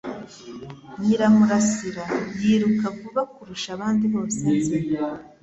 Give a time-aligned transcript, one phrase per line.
[1.03, 2.03] Nyiramurasira
[2.41, 4.77] yiruka vuba kurusha abandi bose nzi.